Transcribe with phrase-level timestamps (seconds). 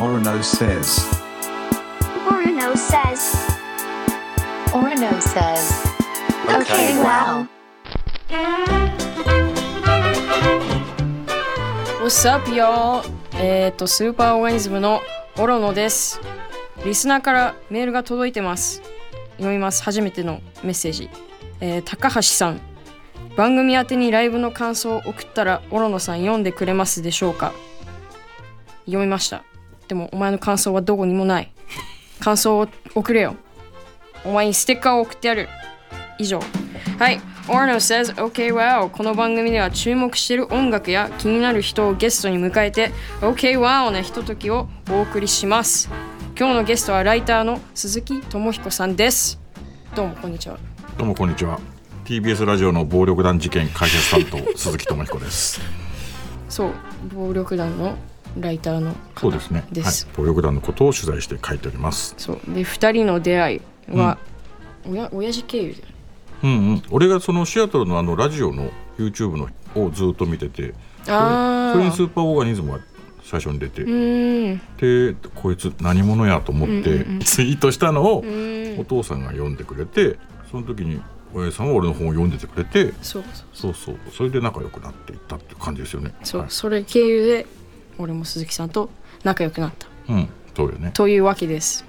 [0.00, 1.04] Orono says.
[2.26, 3.36] Orono says.
[4.72, 5.84] Orono says.
[6.48, 7.46] Okay, wow.
[12.00, 13.04] What's up, y'all?
[13.34, 15.02] えっと、スーパーオーガニズムの
[15.36, 16.18] オロノです。
[16.86, 18.80] リスナーからメールが届いてます。
[19.36, 19.82] 読みます。
[19.82, 21.10] 初めてのメッセージ。
[21.60, 22.60] えー高橋さん。
[23.36, 27.52] 番組宛てにライブの感想を送ったら、オロノさん読んでくれますでしょうか？
[28.86, 29.44] 読みました。
[29.90, 31.52] でも、お前の感想はどこにもない。
[32.20, 33.34] 感想を送れよ。
[34.24, 35.48] お前にステッカーを送ってやる。
[36.16, 36.40] 以上。
[36.96, 37.20] はい。
[37.48, 38.88] Orno says, OK, wow.
[38.88, 45.90] この番組では注目している音楽や気になる人をゲストに迎えて、OK, wow なひとときをお送りします。
[46.38, 49.40] 今日のゲストはライターの鈴木智彦さんです。
[49.96, 50.56] どうも、こんにちは。
[50.98, 51.58] どうもこんにちは
[52.04, 55.60] TBS ラジオの暴力団事件解説担当鈴木智彦です
[56.48, 56.72] そう、
[57.12, 57.96] 暴力団の
[58.38, 59.64] ライターの方そうですね。
[59.72, 60.06] です。
[60.06, 62.14] はい、暴力団のことを取材して書いております。
[62.18, 62.40] そう。
[62.54, 63.60] で、二人の出会い
[63.96, 64.18] は、
[64.88, 65.82] おや親父経由で？
[66.42, 66.82] うんうん。
[66.90, 70.74] 俺がそのシアトルのあのラジオの YouTube のをずっと見てて
[71.04, 72.80] それあそれにスーーパーオーガニズムが
[73.22, 73.84] 最初に出て。
[73.84, 78.78] でこいつ何者やと思ってツイートしたのをうん。
[78.78, 80.16] お父さんが読んでくれて
[80.50, 81.00] その時に
[81.34, 83.46] 親父さんは俺の本を読んでてくれてそうそう。
[83.52, 83.96] そうそう。
[84.10, 86.14] それで仲良くなっていったっていう感じですよね。
[86.22, 86.50] そう、はい。
[86.50, 87.46] それ経由で
[88.00, 88.90] 俺も鈴木さんと
[89.24, 89.86] 仲良くなった。
[90.08, 90.90] うんそうよね。
[90.92, 91.84] というわけです。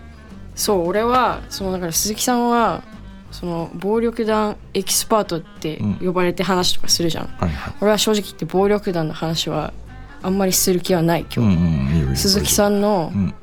[0.55, 2.83] そう俺はそのだから鈴木さんは
[3.31, 5.93] その暴力団エキスパートってうん。
[5.95, 7.73] 呼ばれて話とかするじゃん、はいはい。
[7.81, 9.73] 俺は正直言って暴力団の話は
[10.21, 13.33] あんまりする気はない今日、うんうん鈴木さんの、うん。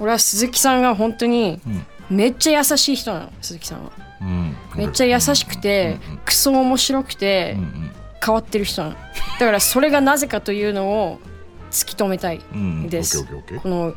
[0.00, 1.86] 俺は鈴木さんが本当にうん。
[2.10, 3.92] めっちゃ優しい人なの鈴木さんは。
[4.20, 4.56] うん。
[4.76, 7.90] めっちゃ優しくて、クソ面白くて、うんうん。
[8.24, 8.94] 変わってる人なの。
[8.94, 11.18] だからそれがなぜかというのを
[11.74, 13.26] 突き止めたいうんうんです
[13.62, 13.94] この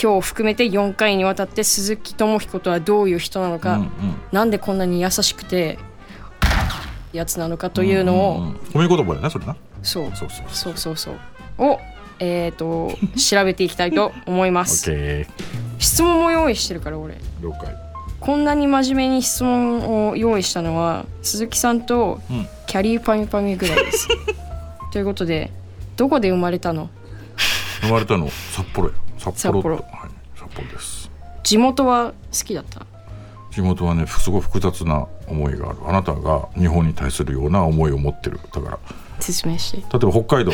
[0.00, 3.90] 今日を含めて4回にわたって鈴木智彦とはどういう人なのか、ーうんうん。
[4.30, 5.76] なんでこんなに優しくて
[7.12, 8.54] やつなのかというのを、んんん。
[8.72, 9.56] 褒め言葉やなそれな。
[9.82, 10.76] そうそうそうそう。
[10.76, 11.16] そうそう
[11.58, 11.80] を
[12.20, 14.88] えっ、と 調べていきたいと思います。
[15.80, 17.18] 質問も用意してるから俺。
[17.42, 17.74] 了解。
[18.20, 22.46] こんなに真面目に質問を用意したのは鈴木さんとうん。
[22.68, 24.06] キャリーパミュパミュぐらいです。
[24.92, 25.50] ということで
[25.96, 26.88] どこで生まれたの？
[27.80, 28.94] 生まれたの札幌や。
[29.18, 29.76] 札幌札幌。
[29.76, 29.84] はい。
[30.38, 31.10] 札幌です。
[31.42, 32.86] 地元は好きだった？
[33.50, 35.78] 地元はねすごい複雑な思いがある。
[35.86, 38.38] あなたが日本に対するような思いを持ってる。
[38.52, 38.78] だから
[39.20, 39.78] 説明して。
[39.78, 40.52] 例えば北海道。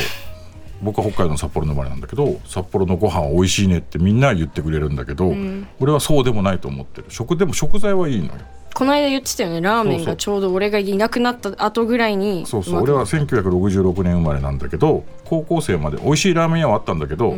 [0.82, 5.66] 僕は北海道の札幌の生まれなんだけど札幌のご飯は美味しいねってみんな言ってくれるんだけど、ん。
[5.80, 7.06] 俺はそうでもないと思ってる。
[7.08, 8.32] 食でも食材はいいのよ
[8.74, 12.82] この間言ってたよねラーメンがちょうど俺がいなくなった後ぐらいにそうそう。
[12.82, 17.30] 俺は1966年生まれなんだけど高校生まで美味しいラーメン屋はあったんだけど、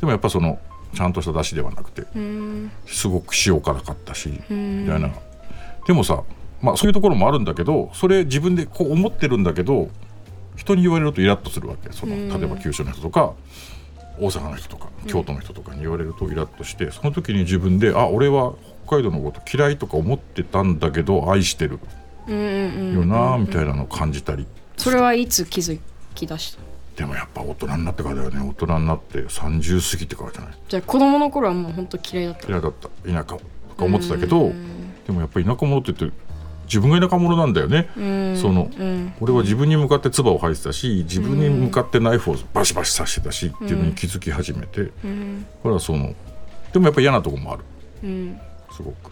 [0.00, 0.58] でもやっぱその
[0.94, 2.70] ちゃんとした出汁ではなくてうん。
[2.86, 4.82] すごく塩辛かったし、ん。
[4.82, 5.10] みたいな。
[5.86, 6.22] でもさ
[6.60, 9.88] まあそういうところもあるんだけどそれ自分でこう思ってるんだけど
[10.56, 11.92] 人に言われるとイラッとするわけ。
[11.92, 12.28] そのうん。
[12.28, 13.32] 例えば九州の人とか
[14.18, 18.54] 大阪の人とか京都の人とかに言われるとイラッとしてその時に自分であ俺は
[18.90, 21.78] 北海道のこと嫌いとか思ってたんだけど愛してる。
[22.26, 24.46] よなみたいなのを感じたり
[24.76, 25.80] それはいつ気づ
[26.14, 26.60] き出した？
[26.96, 28.40] でもやっぱ大人になってからだよね。
[28.40, 30.54] 大人になって30過ぎてからじゃない？
[30.68, 32.88] じゃあ子供の頃はもう本当嫌いだった嫌いだった。
[32.88, 33.38] 田舎と
[33.76, 34.52] か思ってたけど
[35.06, 36.16] でもやっぱり田舎者って言って
[36.66, 38.36] 自分が田舎者なんだよね、うん。
[38.36, 39.12] そのうん。
[39.20, 45.42] 俺は自分に向かって唾を吐いてたし自分に向かってナイフをバシバシ刺してたしっていうのに気づき始めて、うん。
[45.42, 46.14] だからその
[46.72, 47.64] でもやっぱ嫌なとこもある。
[48.04, 48.40] うん
[48.76, 49.10] すごく。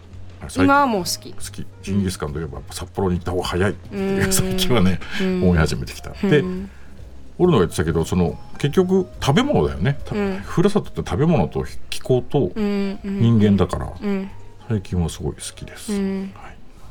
[0.57, 1.33] 今はもう好き。
[1.33, 1.67] 好き。
[1.83, 4.33] ジンギスカンといえば札幌に行った方が早いっていううん。
[4.33, 5.43] 最近はねうん。
[5.43, 6.11] 思い始めてきた。
[6.11, 6.71] でうん。
[7.41, 10.01] 俺のが言ってたけどその結局食べ物だよね、
[10.45, 14.29] ふるさとって食べ物と気候と人間だから、うん。
[14.69, 15.93] 最近はすごい好きです、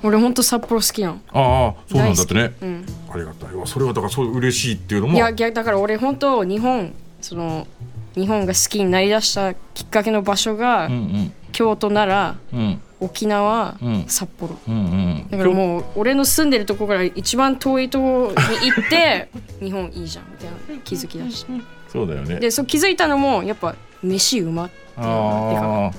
[0.01, 2.85] 俺本当札幌好きなのああそうなんだってね、うん。
[3.11, 3.55] ありがたい。
[3.55, 7.67] わそれはだからそう嬉しいっていうのもいや逆だから俺本当日本その
[8.15, 12.69] 日本が好きになりだしたきっかけの場所が、うん京都奈うんうん。
[12.69, 14.05] 良沖縄、うん。
[14.07, 14.59] 札幌。
[14.67, 15.27] うんうん。
[15.31, 21.45] だからもう俺の住んでるとこから一番遠いとこに行って 日本いいじゃんみたいな気づきだし。
[21.45, 21.53] た
[21.91, 22.39] そうだよね。
[22.39, 23.73] でそう気づいたのもやっぱ
[24.03, 25.91] 飯うまっていうの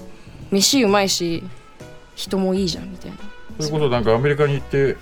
[0.52, 1.42] 飯うまいし
[2.14, 3.16] 人もいいじゃんみたいな。
[3.58, 4.96] それこそなんかアメリカに行って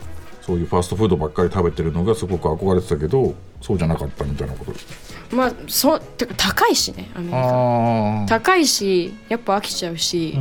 [0.46, 4.72] そういうファーストフードばっかり食べてるのがすごく憧れてたけどそうじゃなかったみたいなこと。
[5.34, 8.26] まあそうてか高いしねアメリカ。
[8.28, 10.34] 高いしやっぱ飽きちゃうし、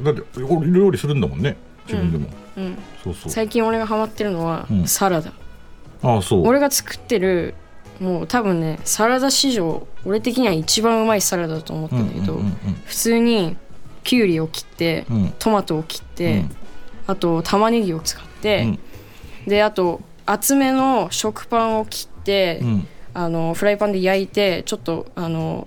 [0.00, 0.04] うん。
[0.04, 1.56] だって俺料理するんだもんね
[1.86, 3.30] 自分でも、うんそうそう。
[3.30, 4.88] 最近俺がハマってるのはうん。
[4.88, 5.32] サラダ、
[6.02, 6.42] ああそう。
[6.44, 7.54] 俺が作ってる
[8.00, 12.54] もう多分ねサラダ史上俺的には一番うまいサラダだと思ってるんだけど、うんうんうん
[12.86, 13.56] 普通に
[14.02, 15.34] きゅうりを切って、うん。
[15.38, 16.56] トマトを切って、うん。
[17.06, 18.78] あと玉ねぎを使って、うん
[19.48, 22.86] であと厚めの食パンを切って、うん。
[23.14, 25.66] あのフライパンで焼いてちょっとあの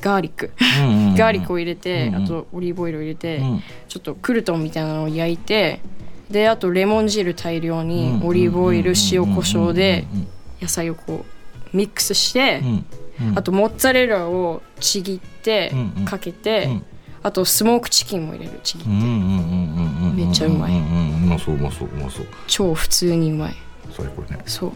[0.00, 2.24] ガーリック、うんうんうん ガーリックを入れて、うんうん。
[2.24, 3.62] あとオリーブオイルを入れて、うん。
[3.88, 5.80] ちょっとクルトンみたいなのを焼いて
[6.30, 10.06] であとレモン汁大量にオリーブオイル塩コショウで
[10.60, 11.24] 野菜をこ
[11.72, 12.84] うミックスして、うん。
[13.30, 13.38] うん。
[13.38, 16.04] あとモッツァレラをちぎってうんうん。
[16.04, 16.84] かけて、うん。
[17.22, 18.90] あとスモークチキンも入れるちぎって、
[20.22, 21.24] うんうんうんうんうんうんめっちゃうまいんんうん。
[21.24, 22.26] うまそううまそううまそう。
[22.46, 23.54] 超普通にうまい。
[23.90, 24.38] 最高ね。
[24.46, 24.72] そう。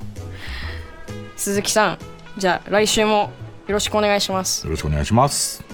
[1.37, 1.99] 鈴木さん
[2.37, 3.31] じゃあ来週も
[3.67, 4.65] よろしくお願いします。
[4.67, 5.65] よろしくお願いします。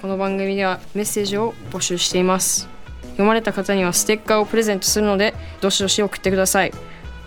[0.00, 2.68] この番組ではメッセージを募集しています。
[3.12, 6.72] 読まれた方にはステッカーをプレゼントするのでどしどし送ってください。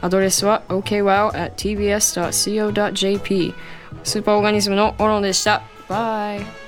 [0.01, 3.53] アドレスは okwow.tbs.co.jp
[4.03, 5.63] スーパーオーガニズムのオロンでした。
[5.89, 6.66] バイ